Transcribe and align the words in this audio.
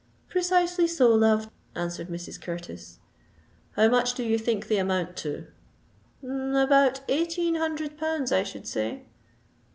"Precisely 0.29 0.87
so, 0.87 1.09
love," 1.13 1.51
answered 1.75 2.07
Mrs. 2.07 2.41
Curtis. 2.41 2.97
"How 3.73 3.87
much 3.87 4.15
do 4.15 4.23
you 4.23 4.39
think 4.39 4.67
they 4.67 4.79
amount 4.79 5.15
to?" 5.17 5.45
"About 6.23 7.01
eighteen 7.07 7.53
hundred 7.53 7.99
pounds, 7.99 8.31
I 8.31 8.41
should 8.41 8.65
say?" 8.65 9.05